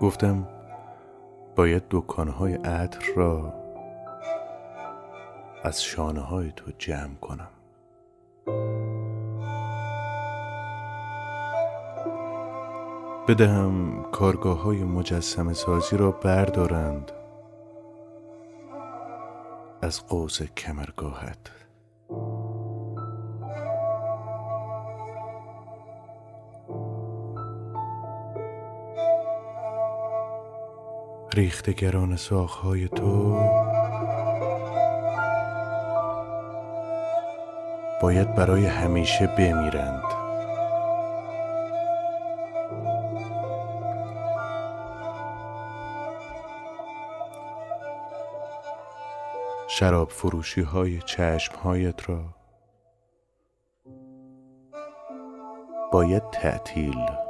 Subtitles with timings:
[0.00, 0.48] گفتم
[1.56, 3.54] باید دکانهای عطر را
[5.64, 7.48] از شانه های تو جمع کنم.
[13.28, 17.12] بدهم کارگاه های مجسم سازی را بردارند
[19.82, 21.50] از قوس کمرگاهت.
[31.34, 33.40] ریختگران ساخهای تو.
[38.02, 40.02] باید برای همیشه بمیرند.
[49.68, 52.24] شراب فروشی های چشم هایت را
[55.92, 57.29] باید تعطیل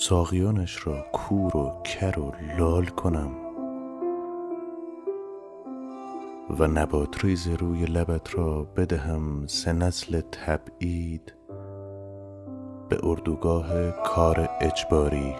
[0.00, 3.30] ساقیانش را کور و کر و لال کنم
[6.58, 11.34] و نبات ریز روی لبت را بدهم سه نسل تبعید
[12.88, 15.34] به اردوگاه کار اجباری.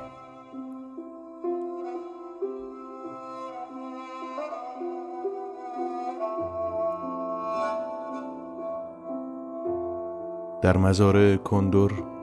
[10.63, 12.18] در مزار کندر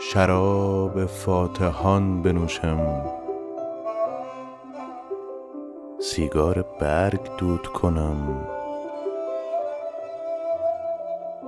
[0.00, 3.02] شراب فاتحان بنوشم.
[6.00, 8.46] سیگار برگ دود کنم.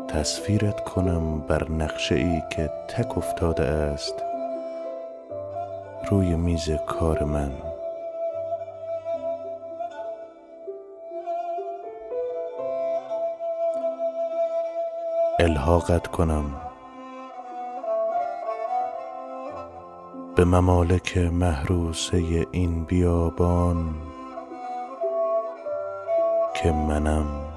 [0.09, 4.15] تصویرت کنم بر نقشه ای که تک افتاده است.
[6.11, 7.53] روی میز کار من.
[15.39, 16.70] الحاقت کنم.
[20.41, 23.95] به ممالک محروسه این بیابان
[26.63, 27.50] که منم.